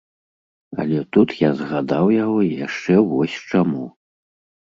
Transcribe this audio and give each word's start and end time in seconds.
Але 0.83 1.01
тут 1.17 1.29
я 1.47 1.51
згадаў 1.59 2.05
яго 2.23 2.39
яшчэ 2.67 2.95
вось 3.13 3.35
чаму. 3.51 3.85